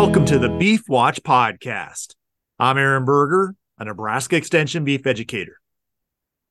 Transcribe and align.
Welcome 0.00 0.24
to 0.24 0.38
the 0.38 0.48
Beef 0.48 0.88
Watch 0.88 1.22
Podcast. 1.22 2.14
I'm 2.58 2.78
Aaron 2.78 3.04
Berger, 3.04 3.54
a 3.76 3.84
Nebraska 3.84 4.34
Extension 4.34 4.82
beef 4.82 5.06
educator. 5.06 5.60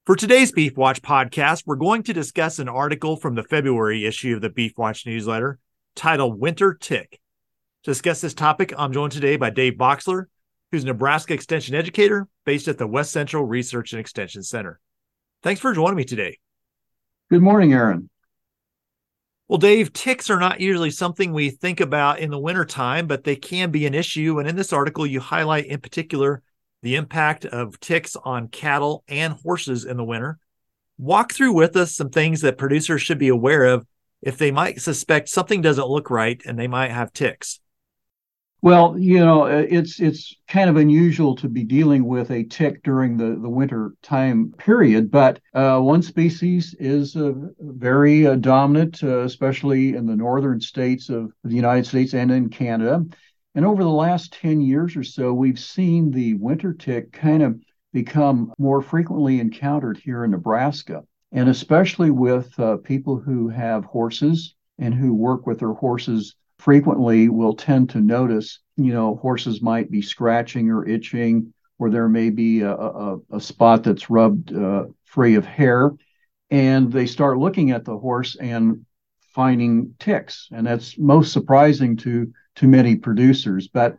For 0.05 0.15
today's 0.15 0.51
Beef 0.51 0.77
Watch 0.77 1.01
podcast, 1.01 1.63
we're 1.65 1.75
going 1.75 2.03
to 2.03 2.13
discuss 2.13 2.59
an 2.59 2.69
article 2.69 3.17
from 3.17 3.33
the 3.33 3.41
February 3.41 4.05
issue 4.05 4.35
of 4.35 4.41
the 4.41 4.51
Beef 4.51 4.73
Watch 4.77 5.07
newsletter 5.07 5.57
titled 5.95 6.39
Winter 6.39 6.75
Tick. 6.75 7.19
To 7.85 7.89
discuss 7.89 8.21
this 8.21 8.35
topic, 8.35 8.71
I'm 8.77 8.93
joined 8.93 9.13
today 9.13 9.35
by 9.35 9.49
Dave 9.49 9.73
Boxler, 9.73 10.25
who's 10.71 10.83
a 10.83 10.87
Nebraska 10.87 11.33
Extension 11.33 11.73
educator 11.73 12.27
based 12.45 12.67
at 12.67 12.77
the 12.77 12.85
West 12.85 13.11
Central 13.11 13.43
Research 13.43 13.93
and 13.93 13.99
Extension 13.99 14.43
Center. 14.43 14.79
Thanks 15.41 15.59
for 15.59 15.73
joining 15.73 15.97
me 15.97 16.05
today. 16.05 16.37
Good 17.31 17.41
morning, 17.41 17.73
Aaron. 17.73 18.11
Well, 19.49 19.57
Dave, 19.57 19.91
ticks 19.93 20.29
are 20.29 20.39
not 20.39 20.61
usually 20.61 20.91
something 20.91 21.33
we 21.33 21.49
think 21.49 21.79
about 21.79 22.19
in 22.19 22.29
the 22.29 22.37
wintertime, 22.37 23.07
but 23.07 23.23
they 23.23 23.35
can 23.35 23.71
be 23.71 23.87
an 23.87 23.95
issue. 23.95 24.37
And 24.37 24.47
in 24.47 24.55
this 24.55 24.71
article, 24.71 25.07
you 25.07 25.19
highlight 25.19 25.65
in 25.65 25.81
particular 25.81 26.43
the 26.83 26.95
impact 26.95 27.45
of 27.45 27.79
ticks 27.79 28.15
on 28.15 28.49
cattle 28.49 29.03
and 29.07 29.33
horses 29.33 29.85
in 29.85 29.97
the 29.97 30.03
winter. 30.03 30.37
Walk 30.99 31.33
through 31.33 31.53
with 31.53 31.75
us 31.75 31.95
some 31.95 32.11
things 32.11 32.41
that 32.41 32.59
producers 32.59 33.01
should 33.01 33.17
be 33.17 33.29
aware 33.29 33.65
of 33.65 33.87
if 34.21 34.37
they 34.37 34.51
might 34.51 34.81
suspect 34.81 35.29
something 35.29 35.63
doesn't 35.63 35.89
look 35.89 36.11
right 36.11 36.39
and 36.45 36.59
they 36.59 36.67
might 36.67 36.91
have 36.91 37.11
ticks. 37.11 37.59
Well, 38.61 38.97
you 38.99 39.19
know, 39.19 39.43
uh, 39.43 39.65
it's 39.69 40.01
it's 40.01 40.35
kind 40.49 40.69
of 40.69 40.75
unusual 40.75 41.33
to 41.37 41.47
be 41.47 41.63
dealing 41.63 42.05
with 42.05 42.29
a 42.29 42.43
tick 42.43 42.83
during 42.83 43.15
the, 43.15 43.39
the 43.41 43.49
winter 43.49 43.93
time 44.01 44.53
period, 44.57 45.09
but 45.09 45.39
uh, 45.53 45.79
one 45.79 46.01
species 46.01 46.75
is 46.77 47.15
uh, 47.15 47.31
very 47.59 48.27
uh, 48.27 48.35
dominant, 48.35 49.01
uh, 49.01 49.21
especially 49.21 49.95
in 49.95 50.05
the 50.05 50.15
northern 50.15 50.59
states 50.59 51.07
of 51.09 51.31
the 51.45 51.55
United 51.55 51.85
States 51.85 52.13
and 52.13 52.31
in 52.31 52.49
Canada. 52.49 53.05
And 53.55 53.65
over 53.65 53.81
the 53.81 53.89
last 53.89 54.33
10 54.33 54.59
years 54.59 54.95
or 54.97 55.03
so, 55.03 55.33
we've 55.33 55.59
seen 55.59 56.11
the 56.11 56.33
winter 56.33 56.73
tick 56.73 57.13
kind 57.13 57.41
of 57.41 57.59
become 57.93 58.53
more 58.57 58.81
frequently 58.81 59.39
encountered 59.39 59.97
here 59.97 60.25
in 60.25 60.31
Nebraska, 60.31 61.03
and 61.31 61.47
especially 61.47 62.11
with 62.11 62.59
uh, 62.59 62.77
people 62.77 63.19
who 63.19 63.47
have 63.47 63.85
horses 63.85 64.53
and 64.77 64.93
who 64.93 65.13
work 65.13 65.47
with 65.47 65.59
their 65.59 65.73
horses 65.73 66.35
frequently 66.59 67.29
will 67.29 67.55
tend 67.55 67.89
to 67.89 68.01
notice, 68.01 68.59
you 68.75 68.93
know, 68.93 69.15
horses 69.15 69.61
might 69.61 69.89
be 69.89 70.01
scratching 70.01 70.69
or 70.69 70.87
itching, 70.87 71.53
or 71.79 71.89
there 71.89 72.09
may 72.09 72.29
be 72.29 72.61
a, 72.61 72.75
a, 72.75 73.17
a 73.31 73.41
spot 73.41 73.83
that's 73.83 74.09
rubbed 74.09 74.53
uh, 74.53 74.85
free 75.05 75.35
of 75.35 75.45
hair. 75.45 75.91
And 76.51 76.91
they 76.91 77.05
start 77.05 77.37
looking 77.37 77.71
at 77.71 77.85
the 77.85 77.97
horse 77.97 78.35
and 78.35 78.85
finding 79.33 79.95
ticks. 79.99 80.49
And 80.51 80.67
that's 80.67 80.97
most 80.97 81.31
surprising 81.31 81.95
to, 81.97 82.31
to 82.55 82.67
many 82.67 82.95
producers. 82.95 83.67
But 83.67 83.97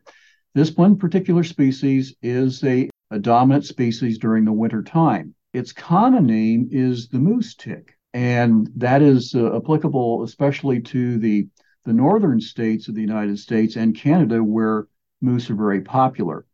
this 0.54 0.76
one 0.76 0.96
particular 0.96 1.44
species 1.44 2.14
is 2.22 2.62
a, 2.64 2.90
a 3.10 3.18
dominant 3.18 3.64
species 3.64 4.18
during 4.18 4.44
the 4.44 4.52
winter 4.52 4.82
time. 4.82 5.34
Its 5.52 5.72
common 5.72 6.26
name 6.26 6.68
is 6.70 7.08
the 7.08 7.18
moose 7.18 7.54
tick. 7.54 7.96
And 8.12 8.68
that 8.76 9.00
is 9.02 9.34
uh, 9.34 9.56
applicable 9.56 10.24
especially 10.24 10.80
to 10.80 11.18
the 11.18 11.46
the 11.84 11.92
northern 11.92 12.40
states 12.40 12.88
of 12.88 12.94
the 12.94 13.00
United 13.00 13.38
States 13.38 13.76
and 13.76 13.96
Canada, 13.96 14.42
where 14.42 14.86
moose 15.20 15.50
are 15.50 15.54
very 15.54 15.80
popular. 15.80 16.44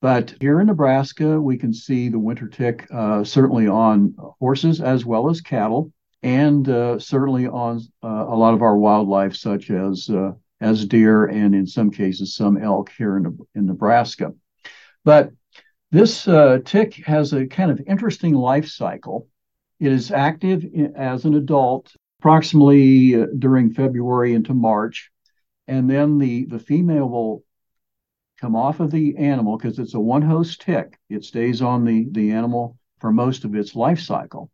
But 0.00 0.34
here 0.40 0.60
in 0.60 0.66
Nebraska, 0.66 1.40
we 1.40 1.58
can 1.58 1.74
see 1.74 2.08
the 2.08 2.18
winter 2.18 2.48
tick 2.48 2.86
uh, 2.90 3.22
certainly 3.22 3.68
on 3.68 4.14
horses 4.38 4.80
as 4.80 5.04
well 5.04 5.28
as 5.28 5.40
cattle, 5.40 5.92
and 6.22 6.68
uh, 6.68 6.98
certainly 6.98 7.46
on 7.46 7.80
uh, 8.02 8.26
a 8.28 8.36
lot 8.36 8.54
of 8.54 8.62
our 8.62 8.76
wildlife, 8.76 9.36
such 9.36 9.70
as 9.70 10.08
uh, 10.08 10.32
as 10.60 10.86
deer 10.86 11.26
and 11.26 11.54
in 11.54 11.66
some 11.66 11.90
cases 11.90 12.34
some 12.34 12.56
elk 12.56 12.90
here 12.96 13.16
in, 13.16 13.38
in 13.54 13.66
Nebraska. 13.66 14.32
But 15.04 15.32
this 15.90 16.28
uh, 16.28 16.58
tick 16.64 16.94
has 17.06 17.32
a 17.32 17.46
kind 17.46 17.70
of 17.70 17.80
interesting 17.86 18.34
life 18.34 18.68
cycle. 18.68 19.26
It 19.80 19.92
is 19.92 20.10
active 20.10 20.64
as 20.94 21.24
an 21.24 21.34
adult 21.34 21.94
approximately 22.20 23.14
uh, 23.14 23.26
during 23.38 23.72
February 23.72 24.34
into 24.34 24.52
March. 24.52 25.10
And 25.66 25.88
then 25.88 26.18
the, 26.18 26.44
the 26.44 26.58
female 26.58 27.08
will 27.08 27.44
come 28.38 28.54
off 28.54 28.80
of 28.80 28.90
the 28.90 29.16
animal 29.16 29.56
because 29.56 29.78
it's 29.78 29.94
a 29.94 30.00
one 30.00 30.20
host 30.20 30.60
tick. 30.60 30.98
It 31.08 31.24
stays 31.24 31.62
on 31.62 31.86
the, 31.86 32.06
the 32.10 32.32
animal 32.32 32.76
for 33.00 33.10
most 33.10 33.44
of 33.44 33.54
its 33.54 33.74
life 33.74 34.00
cycle. 34.00 34.50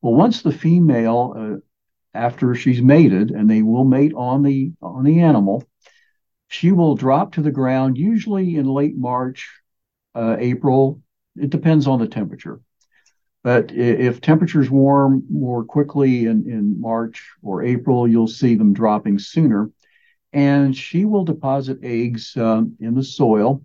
Well, 0.00 0.14
once 0.14 0.42
the 0.42 0.52
female, 0.52 1.34
uh, 1.36 1.56
after 2.14 2.54
she's 2.54 2.80
mated, 2.80 3.32
and 3.32 3.50
they 3.50 3.62
will 3.62 3.84
mate 3.84 4.12
on 4.14 4.42
the 4.42 4.72
on 4.80 5.02
the 5.04 5.20
animal, 5.20 5.64
she 6.46 6.70
will 6.70 6.94
drop 6.94 7.32
to 7.32 7.42
the 7.42 7.50
ground 7.50 7.98
usually 7.98 8.56
in 8.56 8.66
late 8.66 8.96
March, 8.96 9.50
uh, 10.14 10.36
April. 10.38 11.02
It 11.36 11.50
depends 11.50 11.88
on 11.88 11.98
the 11.98 12.08
temperature. 12.08 12.60
But 13.44 13.72
if 13.72 14.20
temperatures 14.20 14.70
warm 14.70 15.24
more 15.30 15.64
quickly 15.64 16.26
in, 16.26 16.48
in 16.50 16.80
March 16.80 17.24
or 17.42 17.62
April, 17.62 18.08
you'll 18.08 18.26
see 18.26 18.56
them 18.56 18.72
dropping 18.72 19.18
sooner. 19.18 19.70
And 20.32 20.76
she 20.76 21.04
will 21.04 21.24
deposit 21.24 21.78
eggs 21.82 22.36
um, 22.36 22.76
in 22.80 22.94
the 22.94 23.02
soil, 23.02 23.62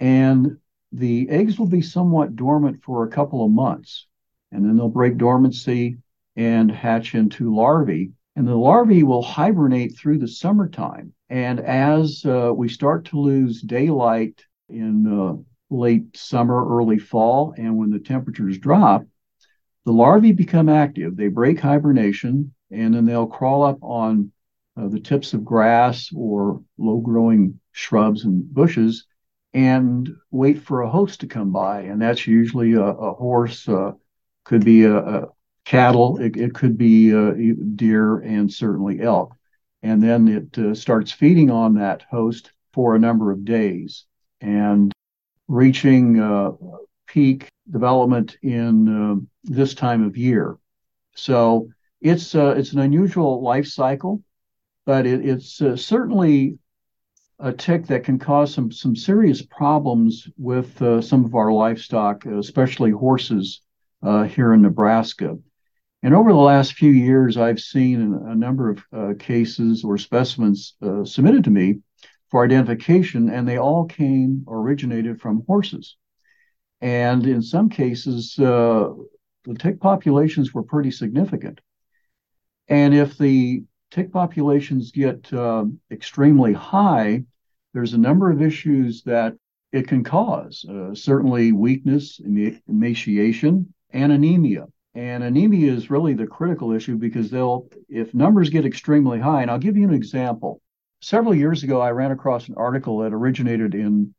and 0.00 0.58
the 0.92 1.28
eggs 1.30 1.58
will 1.58 1.68
be 1.68 1.80
somewhat 1.80 2.36
dormant 2.36 2.82
for 2.82 3.04
a 3.04 3.10
couple 3.10 3.44
of 3.44 3.50
months. 3.50 4.06
And 4.52 4.64
then 4.64 4.76
they'll 4.76 4.88
break 4.88 5.16
dormancy 5.16 5.96
and 6.36 6.70
hatch 6.70 7.14
into 7.14 7.54
larvae. 7.54 8.12
And 8.36 8.46
the 8.46 8.56
larvae 8.56 9.04
will 9.04 9.22
hibernate 9.22 9.96
through 9.96 10.18
the 10.18 10.28
summertime. 10.28 11.12
And 11.30 11.60
as 11.60 12.24
uh, 12.26 12.52
we 12.54 12.68
start 12.68 13.06
to 13.06 13.18
lose 13.18 13.62
daylight 13.62 14.44
in 14.68 15.06
uh, 15.06 15.42
late 15.70 16.16
summer, 16.16 16.76
early 16.76 16.98
fall, 16.98 17.54
and 17.56 17.76
when 17.76 17.90
the 17.90 17.98
temperatures 17.98 18.58
drop, 18.58 19.04
the 19.84 19.92
larvae 19.92 20.32
become 20.32 20.68
active. 20.68 21.16
They 21.16 21.28
break 21.28 21.60
hibernation 21.60 22.54
and 22.70 22.94
then 22.94 23.04
they'll 23.04 23.26
crawl 23.26 23.62
up 23.62 23.78
on 23.82 24.32
uh, 24.76 24.88
the 24.88 25.00
tips 25.00 25.34
of 25.34 25.44
grass 25.44 26.10
or 26.14 26.62
low 26.78 26.98
growing 26.98 27.60
shrubs 27.72 28.24
and 28.24 28.52
bushes 28.52 29.06
and 29.52 30.08
wait 30.30 30.60
for 30.62 30.82
a 30.82 30.90
host 30.90 31.20
to 31.20 31.26
come 31.26 31.52
by. 31.52 31.82
And 31.82 32.02
that's 32.02 32.26
usually 32.26 32.72
a, 32.72 32.82
a 32.82 33.14
horse, 33.14 33.68
uh, 33.68 33.92
could 34.44 34.64
be 34.64 34.82
a, 34.84 34.96
a 34.96 35.28
cattle, 35.64 36.18
it, 36.18 36.36
it, 36.36 36.54
could 36.54 36.76
be 36.76 37.14
uh, 37.14 37.32
deer, 37.76 38.18
and 38.18 38.52
certainly 38.52 39.00
elk. 39.00 39.34
And 39.82 40.02
then 40.02 40.28
it 40.28 40.58
uh, 40.58 40.74
starts 40.74 41.12
feeding 41.12 41.50
on 41.50 41.74
that 41.74 42.02
host 42.10 42.52
for 42.72 42.94
a 42.94 42.98
number 42.98 43.30
of 43.30 43.44
days 43.44 44.04
and 44.40 44.92
reaching 45.48 46.20
uh, 46.20 46.52
peak 47.06 47.48
development 47.70 48.36
in 48.42 48.88
uh, 48.88 49.14
this 49.44 49.74
time 49.74 50.04
of 50.04 50.16
year. 50.16 50.56
So 51.14 51.68
it's 52.00 52.34
uh, 52.34 52.54
it's 52.56 52.72
an 52.72 52.80
unusual 52.80 53.42
life 53.42 53.66
cycle, 53.66 54.22
but 54.84 55.06
it, 55.06 55.24
it's 55.24 55.60
uh, 55.60 55.76
certainly 55.76 56.58
a 57.38 57.52
tick 57.52 57.86
that 57.86 58.04
can 58.04 58.18
cause 58.18 58.52
some 58.52 58.70
some 58.70 58.96
serious 58.96 59.42
problems 59.42 60.28
with 60.36 60.80
uh, 60.82 61.00
some 61.00 61.24
of 61.24 61.34
our 61.34 61.52
livestock, 61.52 62.26
especially 62.26 62.90
horses 62.90 63.62
uh, 64.02 64.24
here 64.24 64.52
in 64.52 64.62
Nebraska. 64.62 65.38
And 66.02 66.14
over 66.14 66.32
the 66.32 66.38
last 66.38 66.74
few 66.74 66.90
years, 66.90 67.38
I've 67.38 67.60
seen 67.60 68.12
a 68.26 68.34
number 68.34 68.68
of 68.68 68.84
uh, 68.92 69.14
cases 69.18 69.84
or 69.84 69.96
specimens 69.96 70.74
submitted 71.04 71.44
to 71.44 71.50
me 71.50 71.80
for 72.30 72.44
identification, 72.44 73.30
and 73.30 73.46
they 73.46 73.58
all 73.58 73.84
came 73.84 74.44
originated 74.48 75.20
from 75.20 75.44
horses. 75.46 75.96
And 76.80 77.26
in 77.26 77.42
some 77.42 77.68
cases, 77.68 78.38
uh, 78.38 78.90
the 79.44 79.54
tick 79.54 79.80
populations 79.80 80.52
were 80.52 80.62
pretty 80.62 80.90
significant. 80.90 81.60
And 82.68 82.94
if 82.94 83.18
the 83.18 83.64
tick 83.90 84.12
populations 84.12 84.90
get 84.90 85.32
uh, 85.32 85.66
extremely 85.90 86.52
high, 86.52 87.24
there's 87.72 87.92
a 87.92 87.98
number 87.98 88.30
of 88.30 88.42
issues 88.42 89.02
that 89.04 89.34
it 89.72 89.88
can 89.88 90.04
cause. 90.04 90.64
Uh, 90.68 90.94
certainly, 90.94 91.52
weakness, 91.52 92.20
emaciation, 92.20 93.72
and 93.90 94.12
anemia. 94.12 94.66
And 94.94 95.24
anemia 95.24 95.72
is 95.72 95.90
really 95.90 96.14
the 96.14 96.26
critical 96.26 96.72
issue 96.72 96.96
because 96.96 97.30
they'll, 97.30 97.68
if 97.88 98.14
numbers 98.14 98.50
get 98.50 98.64
extremely 98.64 99.18
high, 99.18 99.42
and 99.42 99.50
I'll 99.50 99.58
give 99.58 99.76
you 99.76 99.84
an 99.88 99.94
example. 99.94 100.60
Several 101.04 101.34
years 101.34 101.62
ago, 101.62 101.82
I 101.82 101.90
ran 101.90 102.12
across 102.12 102.48
an 102.48 102.54
article 102.56 103.00
that 103.00 103.12
originated 103.12 103.74
in 103.74 104.14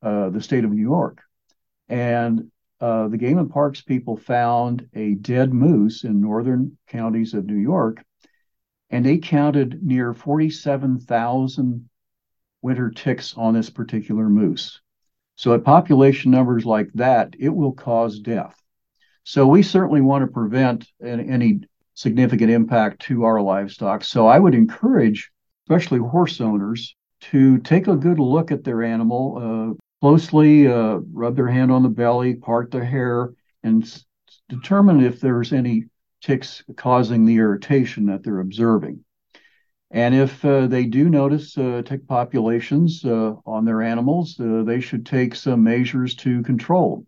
uh, 0.00 0.30
the 0.30 0.40
state 0.40 0.62
of 0.62 0.70
New 0.70 0.80
York 0.80 1.20
and 1.88 2.52
uh, 2.80 3.08
the 3.08 3.18
Game 3.18 3.38
and 3.38 3.50
Parks 3.50 3.80
people 3.80 4.16
found 4.16 4.88
a 4.94 5.14
dead 5.14 5.52
moose 5.52 6.04
in 6.04 6.20
northern 6.20 6.78
counties 6.86 7.34
of 7.34 7.46
New 7.46 7.56
York, 7.56 8.04
and 8.88 9.04
they 9.04 9.18
counted 9.18 9.82
near 9.82 10.14
47,000 10.14 11.88
winter 12.62 12.90
ticks 12.90 13.34
on 13.36 13.54
this 13.54 13.68
particular 13.68 14.28
moose. 14.28 14.80
So, 15.34 15.54
at 15.54 15.64
population 15.64 16.30
numbers 16.30 16.64
like 16.64 16.92
that, 16.94 17.34
it 17.36 17.48
will 17.48 17.72
cause 17.72 18.20
death. 18.20 18.56
So, 19.24 19.44
we 19.48 19.64
certainly 19.64 20.02
want 20.02 20.22
to 20.22 20.32
prevent 20.32 20.86
any 21.02 21.62
significant 21.94 22.52
impact 22.52 23.00
to 23.06 23.24
our 23.24 23.42
livestock. 23.42 24.04
So, 24.04 24.28
I 24.28 24.38
would 24.38 24.54
encourage, 24.54 25.32
especially 25.68 25.98
horse 25.98 26.40
owners, 26.40 26.96
to 27.20 27.58
take 27.58 27.88
a 27.88 27.96
good 27.96 28.18
look 28.18 28.50
at 28.50 28.64
their 28.64 28.82
animal, 28.82 29.36
uh, 29.38 29.74
closely 30.00 30.66
uh, 30.66 30.98
rub 31.12 31.36
their 31.36 31.48
hand 31.48 31.70
on 31.70 31.82
the 31.82 31.90
belly, 31.90 32.34
part 32.34 32.70
the 32.70 32.82
hair, 32.82 33.34
and 33.62 33.82
s- 33.82 34.06
determine 34.48 35.02
if 35.02 35.20
there's 35.20 35.52
any 35.52 35.84
ticks 36.22 36.62
causing 36.76 37.26
the 37.26 37.36
irritation 37.36 38.06
that 38.06 38.22
they're 38.22 38.40
observing. 38.40 39.04
And 39.90 40.14
if 40.14 40.42
uh, 40.42 40.68
they 40.68 40.86
do 40.86 41.10
notice 41.10 41.58
uh, 41.58 41.82
tick 41.84 42.08
populations 42.08 43.04
uh, 43.04 43.34
on 43.44 43.66
their 43.66 43.82
animals, 43.82 44.40
uh, 44.40 44.62
they 44.64 44.80
should 44.80 45.04
take 45.04 45.34
some 45.34 45.64
measures 45.64 46.14
to 46.16 46.42
control. 46.44 47.04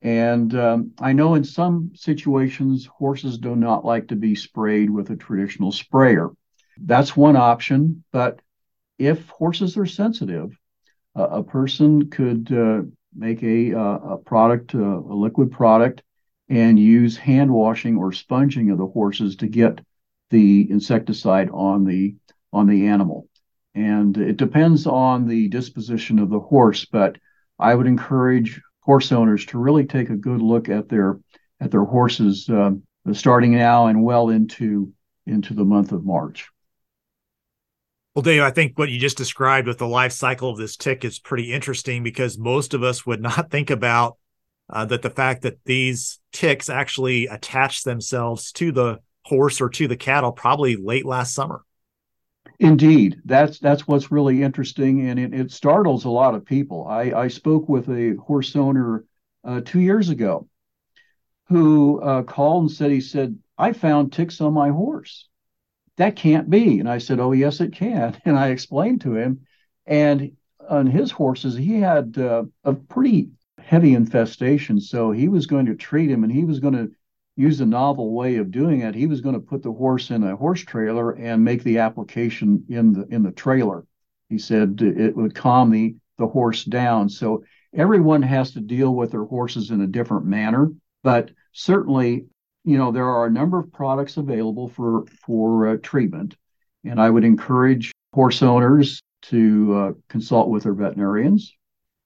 And 0.00 0.54
um, 0.54 0.92
I 0.98 1.12
know 1.12 1.34
in 1.34 1.44
some 1.44 1.90
situations, 1.94 2.86
horses 2.86 3.36
do 3.36 3.54
not 3.54 3.84
like 3.84 4.08
to 4.08 4.16
be 4.16 4.34
sprayed 4.34 4.88
with 4.88 5.10
a 5.10 5.16
traditional 5.16 5.72
sprayer. 5.72 6.30
That's 6.84 7.16
one 7.16 7.36
option. 7.36 8.04
But 8.12 8.40
if 8.98 9.28
horses 9.28 9.76
are 9.76 9.86
sensitive, 9.86 10.58
a 11.14 11.42
person 11.42 12.10
could 12.10 12.52
uh, 12.52 12.82
make 13.14 13.42
a, 13.42 13.74
uh, 13.74 13.98
a 14.14 14.18
product, 14.18 14.74
uh, 14.74 14.78
a 14.78 15.14
liquid 15.14 15.50
product, 15.50 16.02
and 16.48 16.78
use 16.78 17.16
hand 17.16 17.52
washing 17.52 17.96
or 17.96 18.12
sponging 18.12 18.70
of 18.70 18.78
the 18.78 18.86
horses 18.86 19.36
to 19.36 19.46
get 19.46 19.80
the 20.30 20.70
insecticide 20.70 21.50
on 21.50 21.84
the 21.84 22.14
on 22.52 22.66
the 22.66 22.86
animal. 22.86 23.28
And 23.74 24.16
it 24.16 24.38
depends 24.38 24.86
on 24.86 25.26
the 25.26 25.48
disposition 25.48 26.18
of 26.18 26.30
the 26.30 26.40
horse, 26.40 26.86
but 26.86 27.18
I 27.58 27.74
would 27.74 27.86
encourage 27.86 28.60
horse 28.80 29.12
owners 29.12 29.44
to 29.46 29.58
really 29.58 29.84
take 29.84 30.08
a 30.08 30.16
good 30.16 30.40
look 30.40 30.68
at 30.68 30.88
their 30.88 31.20
at 31.60 31.70
their 31.70 31.84
horses 31.84 32.48
um, 32.48 32.82
starting 33.12 33.52
now 33.52 33.86
and 33.86 34.02
well 34.02 34.30
into 34.30 34.92
into 35.26 35.54
the 35.54 35.64
month 35.64 35.92
of 35.92 36.04
March. 36.04 36.48
Well, 38.14 38.22
Dave, 38.22 38.42
I 38.42 38.50
think 38.50 38.78
what 38.78 38.88
you 38.88 38.98
just 38.98 39.16
described 39.16 39.68
with 39.68 39.78
the 39.78 39.86
life 39.86 40.12
cycle 40.12 40.50
of 40.50 40.56
this 40.56 40.76
tick 40.76 41.04
is 41.04 41.18
pretty 41.18 41.52
interesting 41.52 42.02
because 42.02 42.38
most 42.38 42.74
of 42.74 42.82
us 42.82 43.06
would 43.06 43.20
not 43.20 43.50
think 43.50 43.70
about 43.70 44.16
uh, 44.70 44.84
that 44.86 45.02
the 45.02 45.10
fact 45.10 45.42
that 45.42 45.58
these 45.64 46.18
ticks 46.32 46.68
actually 46.68 47.26
attach 47.26 47.84
themselves 47.84 48.52
to 48.52 48.72
the 48.72 48.98
horse 49.24 49.60
or 49.60 49.68
to 49.68 49.86
the 49.88 49.96
cattle 49.96 50.32
probably 50.32 50.76
late 50.76 51.06
last 51.06 51.34
summer. 51.34 51.62
Indeed, 52.60 53.20
that's 53.24 53.60
that's 53.60 53.86
what's 53.86 54.10
really 54.10 54.42
interesting, 54.42 55.08
and 55.08 55.18
it, 55.18 55.32
it 55.32 55.52
startles 55.52 56.04
a 56.04 56.10
lot 56.10 56.34
of 56.34 56.44
people. 56.44 56.86
I, 56.88 57.12
I 57.12 57.28
spoke 57.28 57.68
with 57.68 57.88
a 57.88 58.16
horse 58.16 58.56
owner 58.56 59.04
uh, 59.44 59.60
two 59.64 59.80
years 59.80 60.08
ago 60.08 60.48
who 61.48 62.00
uh, 62.02 62.24
called 62.24 62.64
and 62.64 62.70
said 62.70 62.90
he 62.90 63.00
said 63.00 63.38
I 63.56 63.72
found 63.72 64.12
ticks 64.12 64.40
on 64.40 64.54
my 64.54 64.70
horse. 64.70 65.28
That 65.98 66.16
can't 66.16 66.48
be, 66.48 66.78
and 66.78 66.88
I 66.88 66.98
said, 66.98 67.20
oh 67.20 67.32
yes, 67.32 67.60
it 67.60 67.72
can, 67.72 68.16
and 68.24 68.38
I 68.38 68.48
explained 68.48 69.02
to 69.02 69.16
him, 69.16 69.40
and 69.86 70.32
on 70.68 70.86
his 70.86 71.10
horses 71.10 71.56
he 71.56 71.80
had 71.80 72.16
uh, 72.16 72.44
a 72.64 72.72
pretty 72.72 73.30
heavy 73.58 73.94
infestation, 73.94 74.80
so 74.80 75.10
he 75.10 75.28
was 75.28 75.46
going 75.46 75.66
to 75.66 75.74
treat 75.74 76.10
him, 76.10 76.24
and 76.24 76.32
he 76.32 76.44
was 76.44 76.60
going 76.60 76.74
to 76.74 76.90
use 77.36 77.60
a 77.60 77.66
novel 77.66 78.12
way 78.14 78.36
of 78.36 78.50
doing 78.50 78.80
it. 78.80 78.94
He 78.94 79.06
was 79.06 79.20
going 79.20 79.34
to 79.34 79.40
put 79.40 79.62
the 79.62 79.72
horse 79.72 80.10
in 80.10 80.24
a 80.24 80.36
horse 80.36 80.62
trailer 80.62 81.12
and 81.12 81.44
make 81.44 81.62
the 81.62 81.78
application 81.78 82.64
in 82.68 82.92
the 82.92 83.06
in 83.08 83.22
the 83.22 83.30
trailer. 83.30 83.84
He 84.28 84.38
said 84.38 84.80
it 84.80 85.16
would 85.16 85.34
calm 85.34 85.70
the 85.70 85.96
the 86.16 86.26
horse 86.26 86.64
down. 86.64 87.08
So 87.08 87.44
everyone 87.72 88.22
has 88.22 88.52
to 88.52 88.60
deal 88.60 88.94
with 88.94 89.12
their 89.12 89.24
horses 89.24 89.70
in 89.70 89.80
a 89.80 89.86
different 89.86 90.26
manner, 90.26 90.72
but 91.02 91.30
certainly, 91.52 92.26
you 92.68 92.76
know, 92.76 92.92
there 92.92 93.08
are 93.08 93.24
a 93.24 93.30
number 93.30 93.58
of 93.58 93.72
products 93.72 94.18
available 94.18 94.68
for 94.68 95.06
for 95.24 95.68
uh, 95.68 95.76
treatment, 95.82 96.36
and 96.84 97.00
I 97.00 97.08
would 97.08 97.24
encourage 97.24 97.92
horse 98.12 98.42
owners 98.42 99.00
to 99.22 99.74
uh, 99.74 99.92
consult 100.10 100.50
with 100.50 100.64
their 100.64 100.74
veterinarians. 100.74 101.56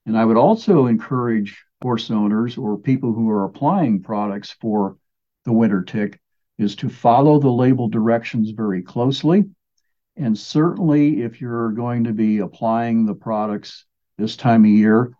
And 0.06 0.16
I 0.16 0.24
would 0.24 0.36
also 0.36 0.86
encourage 0.86 1.60
horse 1.82 2.12
owners 2.12 2.56
or 2.56 2.78
people 2.78 3.12
who 3.12 3.28
are 3.30 3.44
applying 3.44 4.02
products 4.02 4.52
for 4.60 4.96
the 5.44 5.52
winter 5.52 5.82
tick 5.82 6.20
is 6.58 6.76
to 6.76 6.88
follow 6.88 7.40
the 7.40 7.50
label 7.50 7.88
directions 7.88 8.52
very 8.52 8.82
closely. 8.82 9.44
And 10.16 10.38
certainly, 10.38 11.22
if 11.22 11.40
you're 11.40 11.72
going 11.72 12.04
to 12.04 12.12
be 12.12 12.38
applying 12.38 13.04
the 13.04 13.14
products 13.14 13.84
this 14.16 14.36
time 14.36 14.62
of 14.62 14.70
year, 14.70 15.12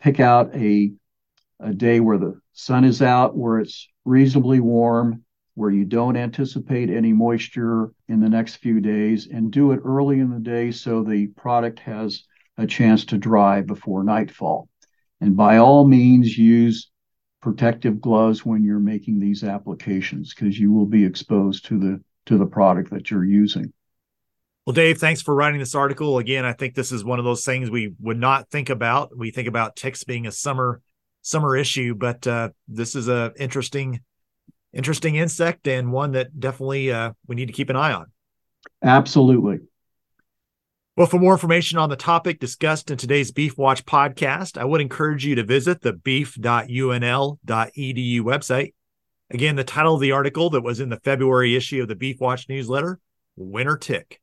pick 0.00 0.18
out 0.18 0.52
a, 0.56 0.92
a 1.60 1.72
day 1.72 2.00
where 2.00 2.18
the 2.18 2.40
sun 2.60 2.84
is 2.84 3.00
out, 3.00 3.36
where 3.36 3.58
it's 3.58 3.88
reasonably 4.04 4.60
warm, 4.60 5.24
where 5.54 5.70
you 5.70 5.84
don't 5.84 6.16
anticipate 6.16 6.90
any 6.90 7.12
moisture 7.12 7.92
in 8.08 8.20
the 8.20 8.28
next 8.28 8.56
few 8.56 8.80
days, 8.80 9.28
and 9.28 9.50
do 9.50 9.72
it 9.72 9.80
early 9.84 10.20
in 10.20 10.30
the 10.30 10.38
day 10.38 10.70
so 10.70 11.02
the 11.02 11.26
product 11.28 11.78
has 11.80 12.24
a 12.58 12.66
chance 12.66 13.04
to 13.06 13.16
dry 13.16 13.62
before 13.62 14.04
nightfall. 14.04 14.68
And 15.20 15.36
by 15.36 15.56
all 15.56 15.86
means, 15.86 16.36
use 16.36 16.90
protective 17.40 18.00
gloves 18.00 18.44
when 18.44 18.62
you're 18.62 18.78
making 18.78 19.18
these 19.18 19.42
applications 19.42 20.34
because 20.34 20.58
you 20.58 20.70
will 20.70 20.86
be 20.86 21.04
exposed 21.04 21.64
to 21.66 21.78
the 21.78 22.00
to 22.26 22.36
the 22.36 22.46
product 22.46 22.90
that 22.90 23.10
you're 23.10 23.24
using. 23.24 23.72
Well, 24.66 24.74
Dave, 24.74 24.98
thanks 24.98 25.22
for 25.22 25.34
writing 25.34 25.58
this 25.58 25.74
article. 25.74 26.18
Again, 26.18 26.44
I 26.44 26.52
think 26.52 26.74
this 26.74 26.92
is 26.92 27.02
one 27.02 27.18
of 27.18 27.24
those 27.24 27.44
things 27.44 27.70
we 27.70 27.94
would 27.98 28.18
not 28.18 28.50
think 28.50 28.68
about. 28.68 29.16
We 29.16 29.30
think 29.30 29.48
about 29.48 29.74
ticks 29.74 30.04
being 30.04 30.26
a 30.26 30.32
summer 30.32 30.82
summer 31.22 31.56
issue, 31.56 31.94
but 31.94 32.26
uh, 32.26 32.50
this 32.68 32.94
is 32.94 33.08
a 33.08 33.32
interesting 33.38 34.00
interesting 34.72 35.16
insect 35.16 35.66
and 35.66 35.92
one 35.92 36.12
that 36.12 36.38
definitely 36.38 36.92
uh, 36.92 37.12
we 37.26 37.34
need 37.36 37.46
to 37.46 37.52
keep 37.52 37.70
an 37.70 37.76
eye 37.76 37.92
on. 37.92 38.06
Absolutely. 38.82 39.60
Well, 40.96 41.06
for 41.06 41.18
more 41.18 41.32
information 41.32 41.78
on 41.78 41.88
the 41.88 41.96
topic 41.96 42.40
discussed 42.40 42.90
in 42.90 42.98
today's 42.98 43.32
Beef 43.32 43.56
Watch 43.56 43.86
podcast, 43.86 44.58
I 44.58 44.64
would 44.64 44.80
encourage 44.80 45.24
you 45.24 45.34
to 45.36 45.44
visit 45.44 45.80
the 45.80 45.94
beef.unl.edu 45.94 47.40
website. 48.20 48.74
Again, 49.30 49.56
the 49.56 49.64
title 49.64 49.94
of 49.94 50.00
the 50.00 50.12
article 50.12 50.50
that 50.50 50.62
was 50.62 50.80
in 50.80 50.88
the 50.88 51.00
February 51.00 51.56
issue 51.56 51.80
of 51.82 51.88
the 51.88 51.94
Beef 51.94 52.20
Watch 52.20 52.48
newsletter 52.48 52.98
Winter 53.36 53.76
Tick. 53.76 54.20